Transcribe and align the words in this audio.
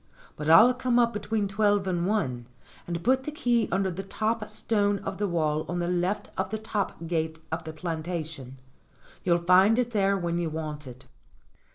But 0.35 0.49
I'll 0.49 0.73
come 0.73 0.97
up 0.97 1.13
between 1.13 1.47
twelve 1.47 1.85
and 1.87 2.07
one, 2.07 2.47
and 2.87 3.03
put 3.03 3.23
the 3.23 3.31
key 3.31 3.69
under 3.71 3.91
the 3.91 4.01
top 4.01 4.43
stone 4.49 4.97
of 5.03 5.19
the 5.19 5.27
wall 5.27 5.63
on 5.69 5.77
the 5.77 5.87
left 5.87 6.29
of 6.39 6.49
the 6.49 6.57
top 6.57 7.05
gate 7.05 7.37
of 7.51 7.65
the 7.65 7.71
plantation. 7.73 8.57
You'll 9.23 9.37
find 9.37 9.77
it 9.77 9.91
there 9.91 10.17
when 10.17 10.39
you 10.39 10.49
want 10.49 10.87
it." 10.87 11.05